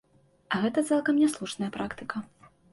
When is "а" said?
0.53-0.61